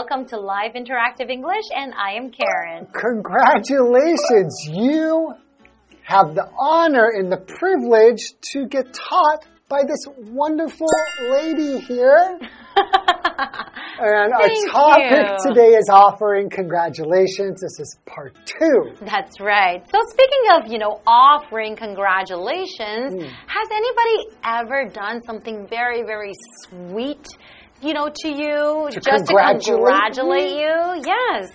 [0.00, 2.86] welcome to Live Interactive English, and I am Karen.
[2.86, 4.66] Congratulations!
[4.66, 5.34] You
[6.04, 10.86] have the honor and the privilege to get taught by this wonderful
[11.30, 12.38] lady here.
[14.00, 15.48] and our topic you.
[15.50, 17.60] today is offering congratulations.
[17.60, 18.92] This is part two.
[19.02, 19.84] That's right.
[19.92, 23.20] So speaking of, you know, offering congratulations, Hmm.
[23.20, 26.32] has anybody ever done something very, very
[26.68, 27.26] sweet,
[27.82, 31.02] you know, to you To just congratulate to congratulate you?
[31.06, 31.50] Yes.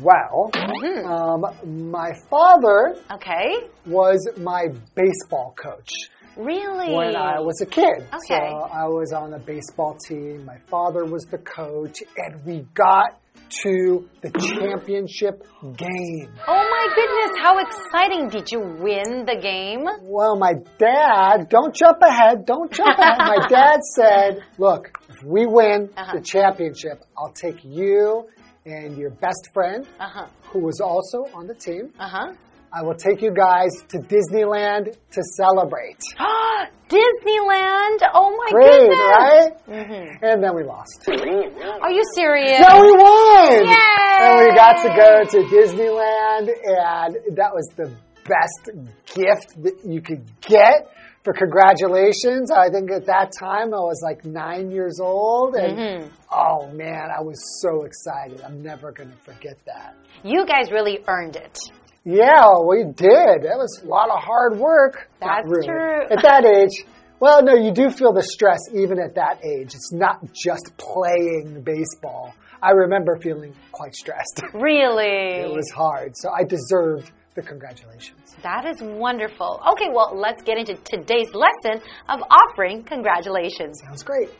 [0.00, 1.06] Well, Mm-hmm.
[1.06, 3.68] um, my father Okay.
[3.86, 5.90] was my baseball coach.
[6.36, 6.94] Really?
[6.94, 8.06] when I was a kid.
[8.10, 8.46] So Okay.
[8.72, 10.44] I was on the baseball team.
[10.44, 13.20] My father was the coach, and we got
[13.62, 15.42] to the championship
[15.76, 16.30] game.
[16.48, 18.28] Oh my goodness, how exciting.
[18.28, 19.84] Did you win the game?
[20.02, 23.18] Well, my dad, don't jump ahead, don't jump ahead.
[23.18, 26.14] My dad said, Look, if we win Uh-huh.
[26.16, 28.26] the championship, I'll take you
[28.64, 30.26] and your best friend, Uh huh.
[30.50, 31.92] who was also on the team.
[32.00, 32.32] Uh huh.
[32.72, 35.98] I will take you guys to Disneyland to celebrate.
[36.88, 37.98] Disneyland.
[38.14, 38.98] Oh my Great, goodness.
[38.98, 39.52] right?
[39.68, 40.18] Mhm.
[40.22, 41.08] And then we lost.
[41.08, 42.60] Are you serious?
[42.60, 43.66] No, we won!
[43.66, 44.18] Yay!
[44.20, 47.90] And we got to go to Disneyland, and that was the
[48.24, 48.70] best
[49.14, 50.88] gift that you could get
[51.24, 52.50] for congratulations.
[52.52, 56.08] I think at that time I was like nine years old, and Mm-hmm.
[56.32, 58.40] oh man, I was so excited.
[58.42, 59.96] I'm never going to forget that.
[60.22, 61.58] You guys really earned it.
[62.06, 63.42] Yeah, we did.
[63.42, 65.10] That was a lot of hard work.
[65.20, 65.66] That's really.
[65.66, 66.02] true.
[66.08, 66.86] At that age,
[67.18, 69.74] well, no, you do feel the stress even at that age.
[69.74, 72.32] It's not just playing baseball.
[72.62, 74.40] I remember feeling quite stressed.
[74.54, 75.42] Really?
[75.42, 78.36] it was hard, so I deserved the congratulations.
[78.42, 79.60] That is wonderful.
[79.72, 83.80] Okay, well, let's get into today's lesson of offering congratulations.
[83.84, 84.30] Sounds great.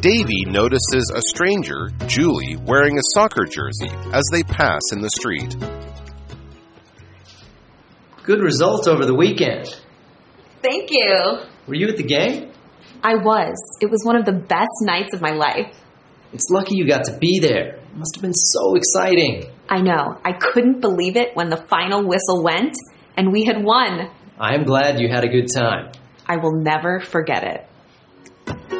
[0.00, 5.54] Davy notices a stranger, Julie, wearing a soccer jersey as they pass in the street.
[8.22, 9.78] Good result over the weekend.
[10.62, 11.40] Thank you.
[11.66, 12.50] Were you at the game?
[13.02, 13.56] I was.
[13.82, 15.76] It was one of the best nights of my life.
[16.32, 17.74] It's lucky you got to be there.
[17.74, 19.52] It must have been so exciting.
[19.68, 20.18] I know.
[20.24, 22.74] I couldn't believe it when the final whistle went
[23.18, 24.10] and we had won.
[24.38, 25.92] I am glad you had a good time.
[26.26, 28.79] I will never forget it.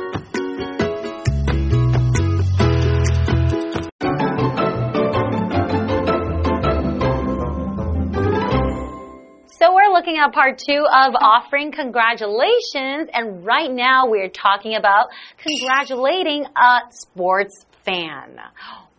[10.10, 16.80] Looking at part two of offering congratulations, and right now we're talking about congratulating a
[16.90, 18.36] sports fan.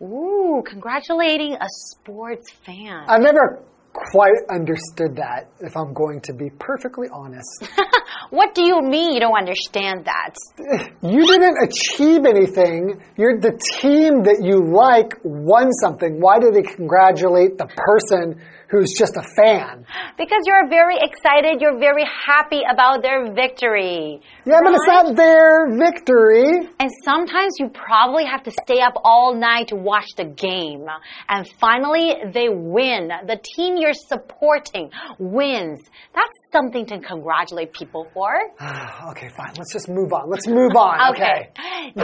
[0.00, 3.04] Ooh, congratulating a sports fan.
[3.08, 3.62] I never
[3.92, 7.68] quite understood that, if I'm going to be perfectly honest.
[8.30, 10.34] what do you mean you don't understand that?
[11.02, 13.02] you didn't achieve anything.
[13.18, 16.20] You're the team that you like won something.
[16.20, 18.40] Why do they congratulate the person
[18.72, 19.84] who's just a fan?
[20.16, 24.20] Because you're very excited, you're very happy about their victory.
[24.46, 25.04] Yeah, but it's right?
[25.04, 26.68] not their victory.
[26.80, 30.86] And sometimes you probably have to stay up all night to watch the game.
[31.28, 33.12] And finally, they win.
[33.26, 35.80] The team you're supporting wins.
[36.14, 38.32] That's something to congratulate people for.
[39.10, 39.52] okay, fine.
[39.58, 40.30] Let's just move on.
[40.30, 41.00] Let's move on.
[41.12, 41.50] Okay.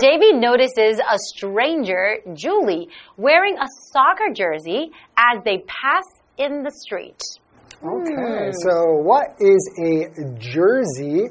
[0.01, 6.05] Davy notices a stranger, Julie, wearing a soccer jersey as they pass
[6.39, 7.21] in the street.
[7.83, 8.15] Okay.
[8.15, 8.51] Hmm.
[8.53, 11.27] So, what is a jersey?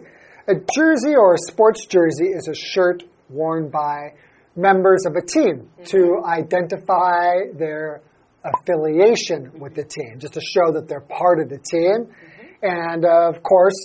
[0.48, 4.14] A jersey or a sports jersey is a shirt worn by
[4.56, 6.26] members of a team to mm-hmm.
[6.26, 8.02] identify their
[8.44, 9.60] affiliation mm-hmm.
[9.60, 12.06] with the team, just to show that they're part of the team.
[12.06, 12.66] Mm-hmm.
[12.66, 13.76] And uh, of course,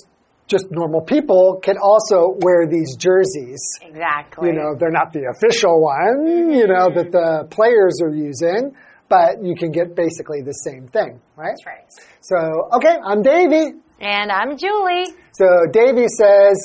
[0.47, 3.63] just normal people can also wear these jerseys.
[3.83, 4.49] Exactly.
[4.49, 8.75] You know, they're not the official one, you know, that the players are using,
[9.13, 11.53] but you can get basically the same thing, right?
[11.53, 11.87] That's right.
[12.23, 12.39] So,
[12.77, 13.65] okay, I'm Davy.
[14.01, 15.09] And I'm Julie.
[15.33, 16.57] So Davy says,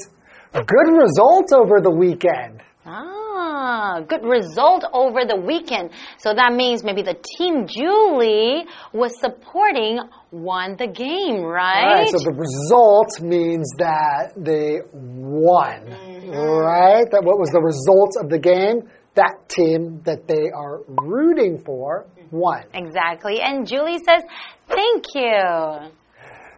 [0.54, 2.62] good result over the weekend.
[2.86, 5.90] Ah, good result over the weekend.
[6.20, 8.64] So that means maybe the team Julie
[8.94, 10.00] was supporting
[10.32, 12.08] won the game, right?
[12.08, 16.32] Right, so the result means that they won, Mm-hmm.
[16.32, 17.06] right?
[17.12, 18.90] That what was the result of the game?
[19.18, 22.64] That team that they are rooting for won.
[22.74, 23.42] exactly.
[23.42, 24.22] And Julie says,
[24.68, 25.92] thank you.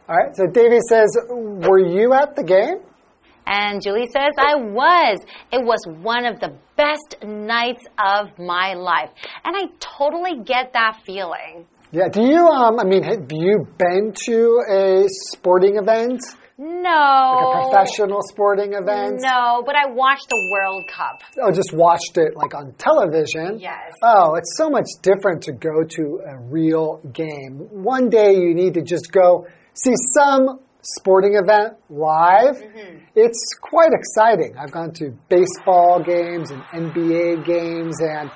[0.10, 2.80] All right, so Davy says, were you at the game?
[3.46, 5.20] And Julie says, I was.
[5.52, 9.10] It was one of the best nights of my life.
[9.44, 11.66] And I totally get that feeling.
[11.92, 12.10] Yeah.
[12.10, 12.46] Do you?
[12.48, 12.80] Um.
[12.80, 16.22] I mean, have you been to a sporting event,
[16.60, 16.90] No.
[16.90, 19.22] like a professional sporting event?
[19.22, 21.22] No, but I watched the World Cup.
[21.42, 23.60] Oh, just watched it like on television.
[23.60, 23.94] Yes.
[24.04, 27.60] Oh, it's so much different to go to a real game.
[27.72, 32.58] One day you need to just go see some sporting event live.
[32.58, 32.98] Mm-hmm.
[33.16, 34.56] It's quite exciting.
[34.58, 38.30] I've gone to baseball games and NBA games and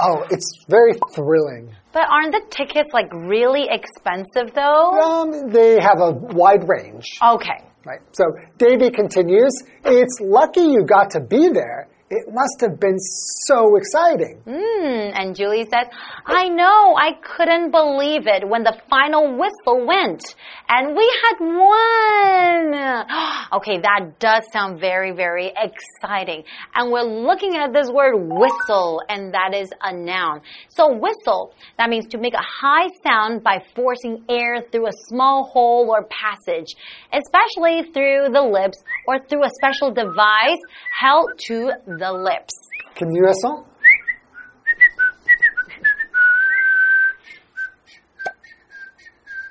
[0.00, 1.74] oh, it's very thrilling.
[1.92, 5.00] But aren't the tickets like really expensive though?
[5.00, 7.04] Um, they have a wide range.
[7.22, 7.64] Okay.
[7.84, 8.00] Right.
[8.12, 8.24] So
[8.58, 9.52] Davy continues,
[9.84, 11.88] it's lucky you got to be there.
[12.12, 14.42] It must have been so exciting.
[14.44, 15.14] Hmm.
[15.14, 15.86] And Julie says,
[16.26, 20.20] I know, I couldn't believe it when the final whistle went.
[20.68, 23.06] And we had won.
[23.52, 26.44] Okay, that does sound very, very exciting.
[26.72, 30.42] And we're looking at this word whistle, and that is a noun.
[30.68, 35.50] So whistle, that means to make a high sound by forcing air through a small
[35.52, 36.76] hole or passage,
[37.12, 38.78] especially through the lips
[39.08, 40.60] or through a special device
[41.00, 42.54] held to the lips.
[42.96, 43.66] can you Continuation.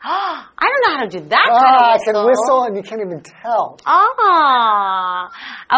[0.04, 3.02] I don't know how to do that Ah, kind I can whistle and you can't
[3.02, 3.78] even tell.
[3.86, 5.30] Ah,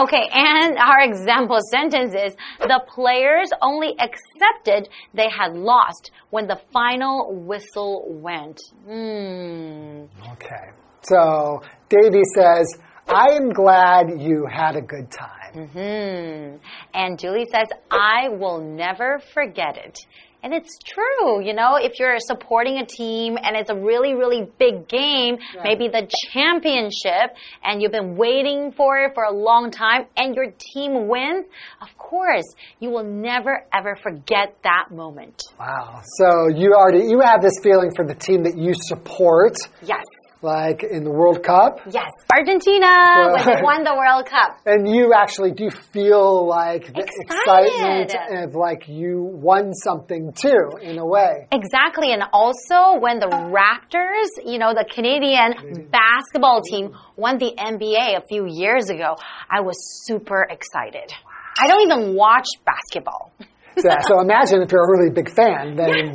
[0.03, 0.29] okay.
[0.31, 7.33] And our example sentence is the players only accepted they had lost when the final
[7.33, 8.59] whistle went.
[8.85, 10.06] Hmm.
[10.33, 10.69] Okay.
[11.01, 12.67] So Davy says,
[13.07, 15.40] I am glad you had a good time.
[15.53, 16.57] Hmm.
[16.94, 19.98] And Julie says, I will never forget it.
[20.44, 24.48] And it's true, you know, if you're supporting a team and it's a really, really
[24.57, 30.07] big game, maybe the championship, and you've been waiting for it for a long time,
[30.18, 31.45] and your team wins,
[31.80, 32.45] of course,
[32.80, 35.44] you will never ever forget that moment.
[35.59, 36.01] Wow.
[36.18, 39.53] So you already you have this feeling for the team that you support,
[39.83, 40.03] Yes.
[40.41, 42.09] Like in the World Cup, Yes.
[42.33, 42.88] Argentina,
[43.33, 44.57] when they won the World Cup.
[44.65, 48.07] and you actually do feel like the Excited.
[48.09, 51.47] excitement of like you won something too, in a way.
[51.51, 52.11] Exactly.
[52.11, 58.21] And also when the Raptors, you know, the Canadian basketball team won the NBA a
[58.27, 59.15] few years ago,
[59.49, 61.11] I was super excited.
[61.59, 63.31] I don't even watch basketball.
[63.77, 66.11] So, so imagine if you're a really big fan, then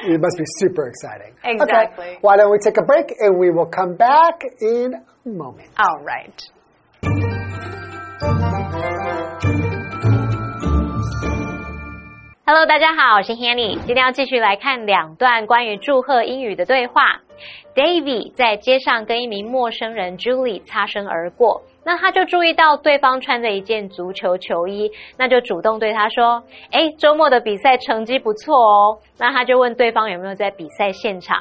[0.00, 1.34] it must be super exciting.
[1.42, 2.16] Exactly.
[2.16, 2.18] Okay.
[2.20, 5.70] Why don't we take a break and we will come back in a moment.
[5.78, 6.32] All right.
[12.48, 13.76] Hello，大家好，我是 Hanny。
[13.86, 17.20] 今天要继续来看两段关于祝贺英语的对话。
[17.74, 31.37] Davy 在街上跟一名陌生人 Julie 擦身而过， 那他就注意到对方穿着一件足球球衣，那就主动对他说：“哎，周末的比赛成绩不错哦。”那他就问对方有没有在比赛现场，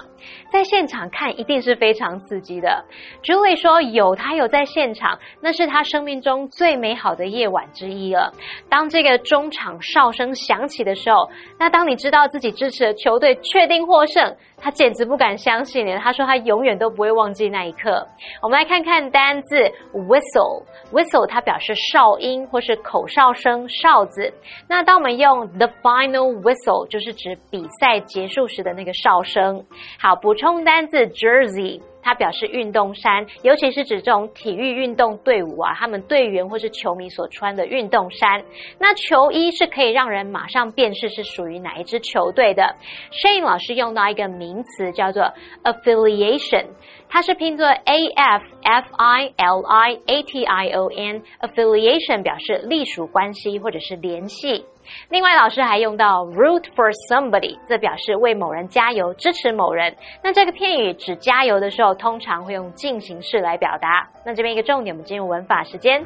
[0.52, 2.84] 在现场看一定是非常刺激的。
[3.22, 8.30] Julie 说有，他有在现场，那是他生命中最美好的夜晚之一了。
[8.68, 15.98] 当这个中场哨声响起的时候，那当你知道自己支持的球队确定获胜，他简直不敢相信呢。
[16.02, 18.06] 他说他永远都不会忘记那一刻。
[18.42, 19.56] 我们来看看单字
[19.94, 24.32] wis whistle，whistle 它表示哨音或是口哨声、哨子。
[24.68, 29.64] 那当我们用 the final whistle，就是指比赛结束时的那个哨声。
[29.98, 31.80] 好，补充单字 jersey。
[32.02, 38.42] 它表示运动衫，尤其是指这种体育运动队伍啊，他们队员或是球迷所穿的运动衫。
[38.78, 42.76] 那球衣是可以让人马上辨识是属于哪一支球队的。
[43.12, 45.32] Shane 老师用到一个名词叫做
[45.64, 46.66] affiliation，
[47.08, 54.64] 它是拼作 a f f i l i a t i o n，affiliation 表示隶属关系或者是联系。
[55.08, 59.94] 另外，老师还用到 root for somebody，这表示为某人加油、支持某人。
[60.22, 64.08] 那这个片语指加油的时候，通常会用进行式来表达。
[64.24, 66.04] 那这边一个重点，我们进入文法时间。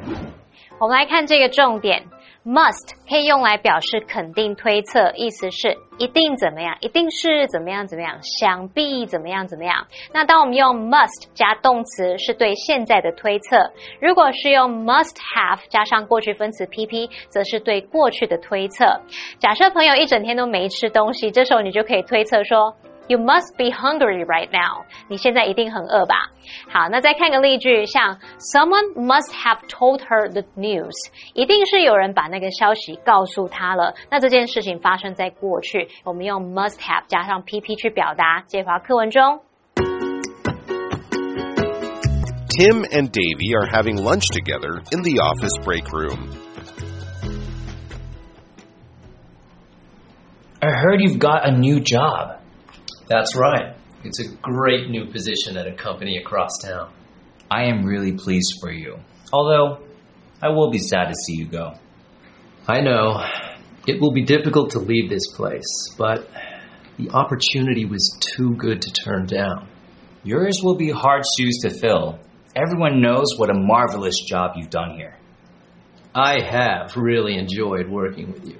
[0.77, 2.03] 我们来看这个重点
[2.45, 9.87] ，must 可以用来表示肯定推测，意思是一定怎么样，一定是怎么样怎么样，想必怎么样怎么样。
[10.13, 13.57] 那当我们用 must 加动词，是对现在的推测；
[13.99, 19.01] 如果是用 must have 加上过去分词 pp，则是对过去的推测。
[19.39, 22.75] 假设朋友一整天都没吃东西，这时候你就可以推测说。
[23.08, 24.84] You must be hungry right now。
[25.08, 26.30] 你现在一定很饿吧？
[26.72, 30.94] 好，那再看个例句，像 Someone must have told her the news，
[31.34, 33.94] 一定是有人把那个消息告诉她了。
[34.10, 38.44] 那这件事情发生在过去，我们用 must have 加上 pp 去表达。
[38.46, 39.40] 接回到课文中。
[42.56, 46.30] Tim and Davy are having lunch together in the office break room.
[50.60, 52.36] I heard you've got a new job.
[53.07, 53.75] That's right.
[54.03, 56.91] It's a great new position at a company across town.
[57.49, 58.99] I am really pleased for you.
[59.31, 59.83] Although,
[60.41, 61.73] I will be sad to see you go.
[62.67, 63.23] I know.
[63.87, 66.27] It will be difficult to leave this place, but
[66.97, 69.67] the opportunity was too good to turn down.
[70.23, 72.19] Yours will be hard shoes to fill.
[72.55, 75.17] Everyone knows what a marvelous job you've done here.
[76.15, 78.57] I have really enjoyed working with you.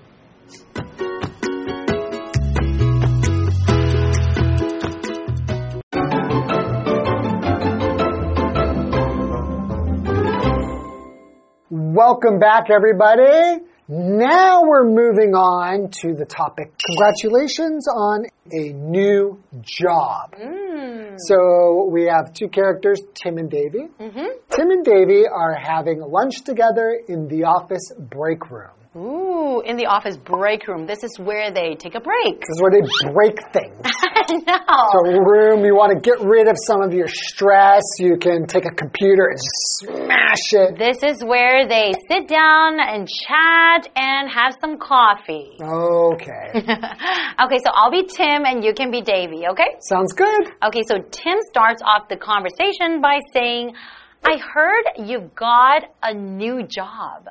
[11.95, 13.63] Welcome back, everybody.
[13.87, 16.73] Now we're moving on to the topic.
[16.87, 20.35] Congratulations on a new job.
[20.35, 21.15] Mm.
[21.17, 23.87] So we have two characters, Tim and Davy.
[23.97, 24.25] Mm-hmm.
[24.49, 28.75] Tim and Davy are having lunch together in the office break room.
[28.95, 30.87] Ooh, in the office break room.
[30.87, 32.39] This is where they take a break.
[32.39, 33.75] This is where they break things.
[34.47, 34.55] no.
[34.93, 38.63] So room, you want to get rid of some of your stress, you can take
[38.63, 39.39] a computer and
[39.83, 40.79] smash it.
[40.79, 45.59] This is where they sit down and chat and have some coffee.
[45.59, 46.55] Okay.
[46.55, 49.75] okay, so I'll be Tim and you can be Davy, okay?
[49.81, 50.53] Sounds good.
[50.63, 53.75] Okay, so Tim starts off the conversation by saying,
[54.23, 57.27] I heard you've got a new job.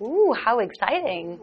[0.00, 1.38] Ooh, how exciting.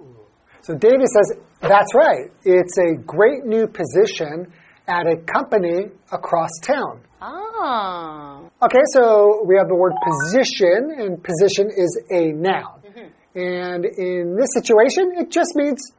[0.62, 2.32] So David says, that's right.
[2.44, 4.54] It's a great new position
[4.88, 7.02] at a company across town.
[7.22, 8.50] Oh.
[8.62, 12.82] Okay, so we have the word position, and position is a noun.
[12.86, 13.40] Mm-hmm.
[13.40, 15.94] And in this situation, it just means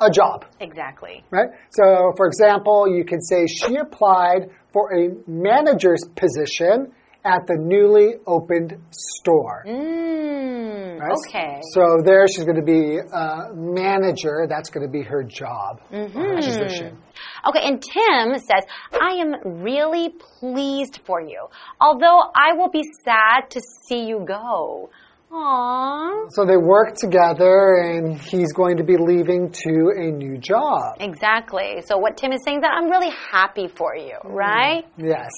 [0.00, 1.22] a job, Exactly.
[1.30, 1.48] right?
[1.70, 6.92] So, for example, you could say she applied for a manager's position
[7.24, 9.64] at the newly opened store.
[9.66, 11.12] Mm, right?
[11.28, 11.60] okay.
[11.74, 14.46] So there she's going to be a manager.
[14.48, 16.36] That's going to be her job, uh, her mm-hmm.
[16.36, 16.98] position.
[17.46, 21.46] Okay, and Tim says, I am really pleased for you,
[21.80, 24.90] although I will be sad to see you go.
[25.30, 26.26] Aww.
[26.30, 30.96] So they work together, and he's going to be leaving to a new job.
[30.98, 31.82] Exactly.
[31.86, 34.84] So what Tim is saying is that I'm really happy for you, mm, right?
[34.98, 35.30] Yes.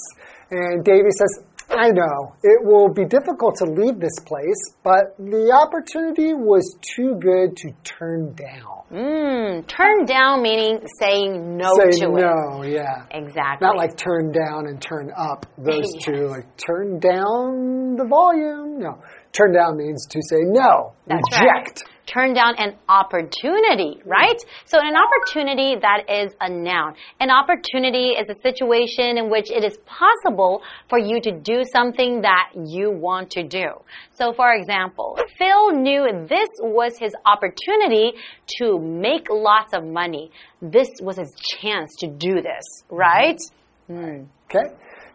[0.51, 5.51] And Davy says, I know it will be difficult to leave this place, but the
[5.53, 8.83] opportunity was too good to turn down.
[8.93, 12.21] Mm, turn down meaning saying no Say to it.
[12.21, 13.07] no, yeah.
[13.11, 13.67] Exactly.
[13.67, 15.47] Not like turn down and turn up.
[15.57, 16.05] Those Yes.
[16.05, 18.79] two, like turn down the volume.
[18.81, 19.03] No.
[19.33, 21.85] Turn down means to say no, That's reject.
[21.87, 21.92] right.
[22.13, 24.39] Turn down an opportunity, right?
[24.67, 26.95] So an opportunity that is a noun.
[27.21, 32.23] An opportunity is a situation in which it is possible for you to do something
[32.23, 33.67] that you want to do.
[34.11, 38.13] So for example, Phil knew this was his opportunity
[38.59, 40.31] to make lots of money.
[40.61, 43.41] This was his chance to do this, right?
[43.87, 44.25] Hmm.
[44.51, 44.75] Okay.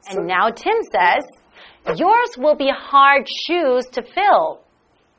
[0.10, 1.24] And now Tim says,
[1.96, 4.62] Yours will be hard shoes to fill.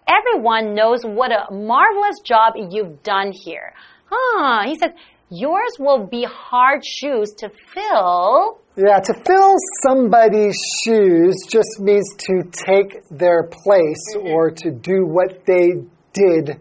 [0.09, 3.75] Everyone knows what a marvelous job you've done here.
[4.11, 4.91] Huh, he says,
[5.31, 8.59] Yours will be hard shoes to fill.
[8.77, 14.29] Yeah, to fill somebody's shoes just means to take their place Mm-hmm.
[14.29, 15.73] or to do what they
[16.15, 16.59] did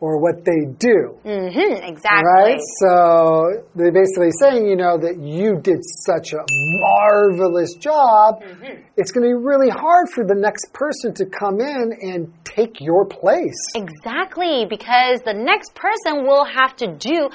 [0.00, 1.14] or what they do.
[1.24, 2.24] Mm-hmm, exactly.
[2.24, 2.60] Right?
[2.80, 6.42] So they're basically saying, you know, that you did such a
[6.80, 8.42] marvelous job.
[8.42, 8.82] Mm-hmm.
[8.96, 12.80] It's going to be really hard for the next person to come in and take
[12.80, 13.60] your place.
[13.74, 17.28] Exactly, because the next person will have to do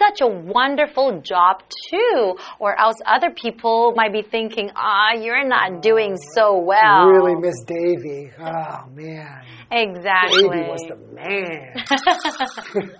[0.00, 5.82] such a wonderful job too, or else other people might be thinking, ah, you're not
[5.82, 7.06] doing so well.
[7.06, 8.30] Really miss Davy.
[8.38, 9.44] Oh, man.
[9.70, 10.42] Exactly.
[10.42, 11.84] Davy was the man.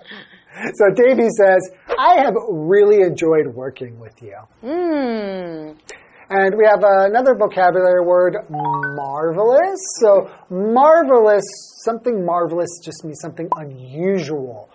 [0.75, 4.37] so Davy says, I have really enjoyed working with you.
[4.61, 5.77] Hmm.
[6.33, 9.79] And we have another vocabulary word, marvelous.
[9.99, 11.43] So, marvelous,
[11.83, 14.69] something marvelous just means something unusual,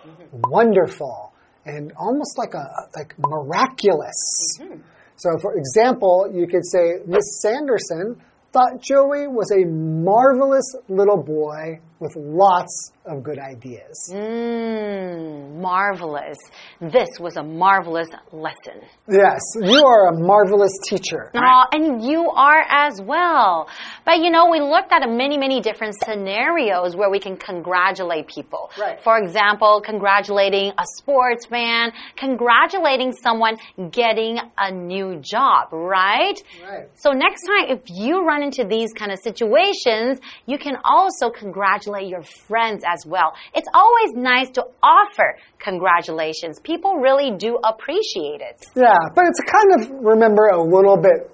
[0.50, 1.32] wonderful,
[1.66, 2.64] and almost like a
[2.96, 4.58] like miraculous.
[4.60, 4.80] Mm-hmm.
[5.16, 8.20] So, for example, you could say Miss Sanderson
[8.52, 14.10] thought Joey was a marvelous little boy with lots of good ideas.
[14.12, 16.36] Mmm, marvelous.
[16.80, 18.82] This was a marvelous lesson.
[19.08, 21.30] Yes, you are a marvelous teacher.
[21.34, 23.68] Oh, and you are as well.
[24.04, 28.70] But you know, we looked at many, many different scenarios where we can congratulate people.
[28.78, 29.02] Right.
[29.02, 33.56] For example, congratulating a sports fan, congratulating someone
[33.90, 36.36] getting a new job, right?
[36.62, 36.88] Right.
[36.94, 41.85] So next time, if you run into these kind of situations, you can also congratulate
[41.86, 43.34] congratulate your friends as well.
[43.54, 46.60] It's always nice to offer congratulations.
[46.60, 48.66] People really do appreciate it.
[48.74, 51.30] Yeah, but it's kind of, remember, a little bit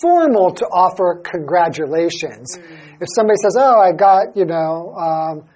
[0.00, 2.58] formal to offer congratulations.
[2.58, 3.00] Mm.
[3.00, 5.48] If somebody says, Oh, I got, you know, um,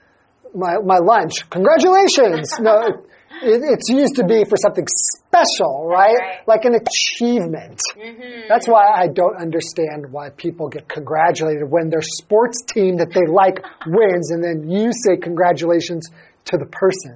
[0.55, 2.49] my, my lunch, congratulations.
[2.61, 3.05] no,
[3.43, 6.17] it, it's used to be for something special, right?
[6.19, 6.49] right.
[6.49, 7.81] Like an achievement.
[7.97, 8.49] Mm -hmm.
[8.49, 13.27] That's why I don't understand why people get congratulated when their sports team that they
[13.43, 13.59] like
[13.99, 16.05] wins, and then you say congratulations
[16.51, 17.15] to the person.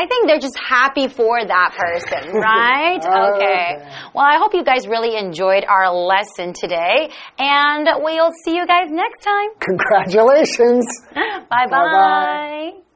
[0.00, 3.02] I think they're just happy for that person, right?
[3.02, 3.66] okay.
[4.14, 8.88] Well, I hope you guys really enjoyed our lesson today, and we'll see you guys
[8.90, 9.48] next time.
[9.58, 10.86] Congratulations.
[11.50, 12.87] bye bye.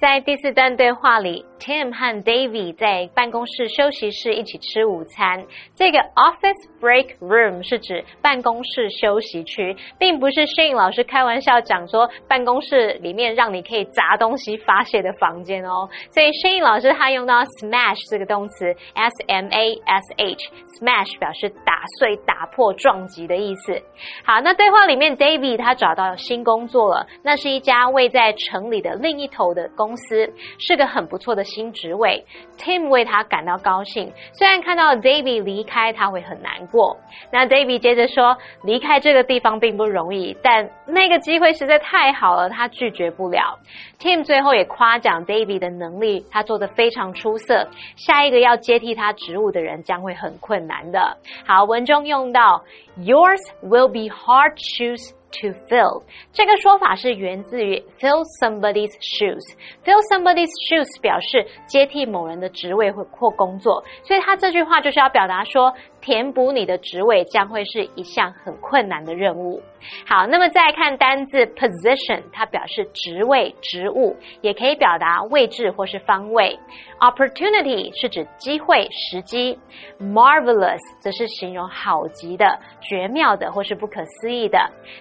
[0.00, 5.46] 在第四段对话里，Tim 和 Davy 在办公室休息室一起吃午餐。
[5.76, 15.88] 这个 office break room 是指办公室休息区，并不是 Shane 老师开玩笑讲说办公室里面让你可以砸东西发泄的房间哦。
[16.10, 23.80] 所以 Shane 老师他用到 smash 这个动词，s m a s h，smash 表示打碎、打破、撞击的意思。
[24.24, 29.60] 好，那对话里面 Davy 他找到新工作了，那是一家位在城里的另一头的。
[29.76, 32.24] 公司是个很不错的新职位
[32.56, 34.10] ，Tim 为他感到高兴。
[34.32, 36.96] 虽然看到 David 离开，他会很难过。
[37.32, 43.58] 那 David 接着说，离开这个地方并不容易，但那个机会实在太好了，他拒绝不了。
[43.98, 47.68] Tim 最后也夸奖 David 的能力，他做的非常出色。
[47.96, 51.18] 下一个要接替他职务的人将会很困难的。
[51.44, 52.62] 好，文中用到
[52.96, 55.19] Yours will be hard shoes。
[55.32, 59.40] To fill 这个说法是源自于 fill somebody's shoes。
[59.84, 69.62] fill somebody's shoes 表示接替某人的职位或或工作，所以他这句话就是要表达说，填补你的职位将会是一项很困难的任务。
[70.06, 76.58] 好，那么再看单字 position，它表示职位、职务，也可以表达位置或是方位。
[77.00, 79.58] Opportunity 是指机会、时机
[79.98, 84.58] ，marvelous 则是形容好极的、绝妙的或是不可思议的。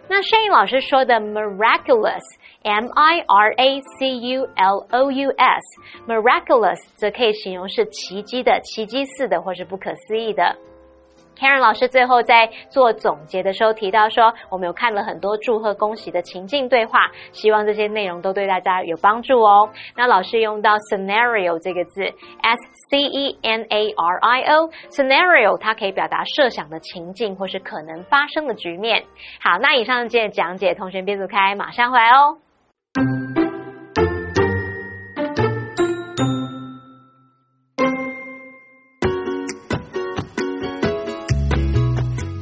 [0.07, 10.55] 那声音老师说的 miraculous，m i r a c u l o u s，miraculous 则可以形容是奇迹的、奇迹似的或是不可思议的。
[11.39, 19.69] Karen 老师最后在做总结的时候提到说，我们有看了很多祝贺、恭喜的情境对话，希望这些内容都对大家有帮助哦。
[19.95, 22.59] 那老师用到 scenario 这个字，s
[22.91, 29.05] c e n a r i o，scenario 它可以表达设想的情境或是可能发生的局面。
[29.41, 33.38] 好，那以上这讲解，同学别走开，马上回来哦。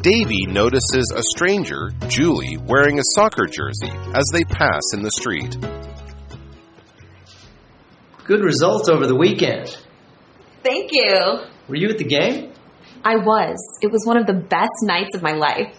[0.08, 5.58] Davy notices a stranger, Julie, wearing a soccer jersey as they pass in the street.
[8.24, 9.78] Good results over the weekend.
[10.63, 11.39] Thank you.
[11.67, 12.54] Were you at the game?
[13.04, 13.58] I was.
[13.82, 15.76] It was one of the best nights of my life.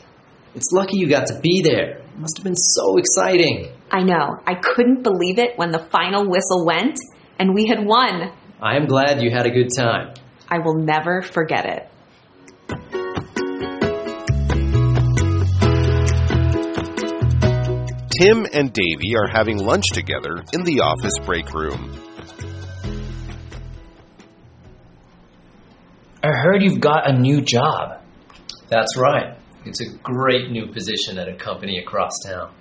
[0.54, 2.00] It's lucky you got to be there.
[2.00, 3.72] It must have been so exciting.
[3.90, 4.36] I know.
[4.46, 6.98] I couldn't believe it when the final whistle went
[7.38, 8.30] and we had won.
[8.60, 10.12] I am glad you had a good time.
[10.50, 12.97] I will never forget it.
[18.18, 21.94] Tim and Davy are having lunch together in the office break room.
[26.20, 28.02] I heard you've got a new job.
[28.68, 29.36] That's right.
[29.64, 32.52] It's a great new position at a company across town.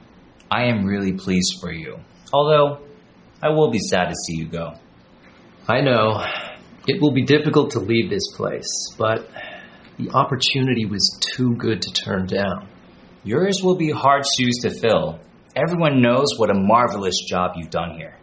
[0.51, 1.97] I am really pleased for you.
[2.31, 2.85] Although,
[3.41, 4.73] I will be sad to see you go.
[5.67, 6.23] I know.
[6.85, 9.27] It will be difficult to leave this place, but
[9.97, 12.67] the opportunity was too good to turn down.
[13.23, 15.19] Yours will be hard shoes to fill,
[15.57, 18.13] Everyone knows what a marvelous job you've done here.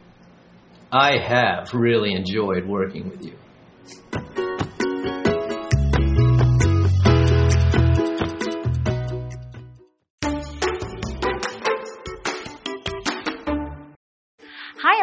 [0.92, 3.34] I have really enjoyed working with you.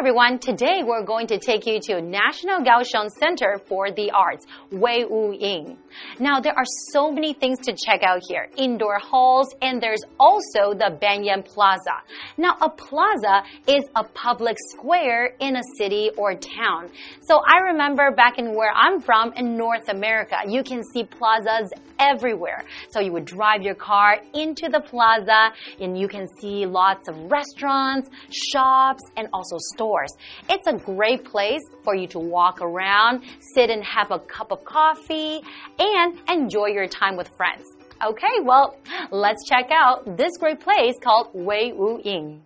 [0.02, 0.40] Everyone.
[0.40, 5.32] Today we're going to take you to National Kaohsiung Center for the Arts, Wei Wu
[5.32, 5.78] Ying.
[6.18, 8.50] Now there are so many things to check out here.
[8.58, 12.02] Indoor halls and there's also the Banyan Plaza.
[12.36, 16.90] Now a plaza is a public square in a city or town.
[17.22, 21.72] So I remember back in where I'm from in North America, you can see plazas
[22.00, 22.66] everywhere.
[22.90, 27.16] So you would drive your car into the plaza and you can see lots of
[27.30, 30.12] restaurants, shops, and also stores stores.
[30.50, 33.24] It's a great place for you to walk around,
[33.56, 35.42] sit and have a cup of coffee,
[35.80, 37.66] and enjoy your time with friends.
[38.04, 38.78] Okay, well,
[39.12, 42.42] let's check out this great place called Wei Wu Ying.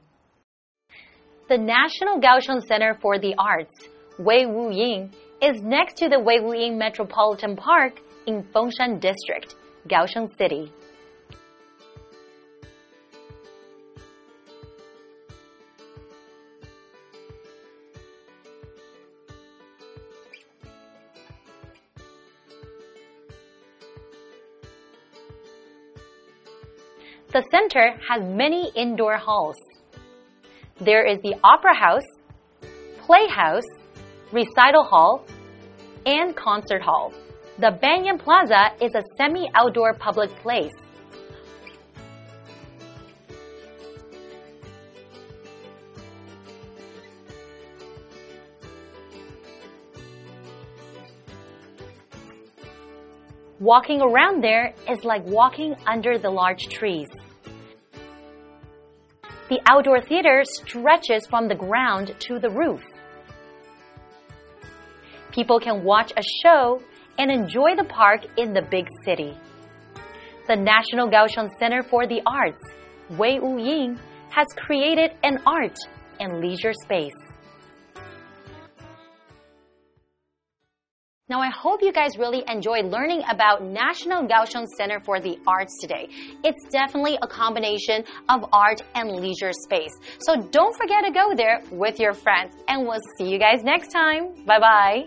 [1.48, 6.40] The National Kaohsiung Center for the Arts, Wei Wu Ying, is next to the Wei
[6.40, 9.56] Wu Ying Metropolitan Park in Fengshan District,
[9.88, 10.72] Kaohsiung City.
[27.36, 29.58] The center has many indoor halls.
[30.80, 32.08] There is the Opera House,
[33.06, 33.68] Playhouse,
[34.32, 35.26] Recital Hall,
[36.06, 37.12] and Concert Hall.
[37.60, 40.72] The Banyan Plaza is a semi outdoor public place.
[53.60, 57.10] Walking around there is like walking under the large trees.
[59.48, 62.82] The outdoor theater stretches from the ground to the roof.
[65.32, 66.82] People can watch a show
[67.20, 69.38] and enjoy the park in the big city.
[70.48, 72.62] The National Kaohsiung Center for the Arts,
[73.12, 74.00] Wei Wu Ying,
[74.32, 75.78] has created an art
[76.20, 77.25] and leisure space.
[81.28, 85.76] Now, I hope you guys really enjoyed learning about National Kaohsiung Center for the Arts
[85.82, 86.08] today.
[86.44, 89.92] It's definitely a combination of art and leisure space.
[90.20, 93.88] So don't forget to go there with your friends, and we'll see you guys next
[93.88, 94.36] time.
[94.46, 95.06] Bye bye.